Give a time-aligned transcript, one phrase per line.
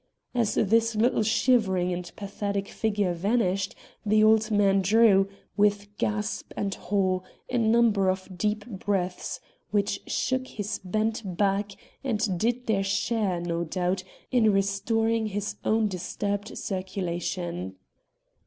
[0.33, 6.73] As this little shivering and pathetic figure vanished, the old man drew, with gasp and
[6.73, 7.19] haw,
[7.51, 13.63] a number of deep breaths which shook his bent back and did their share, no
[13.63, 17.75] doubt, in restoring his own disturbed circulation.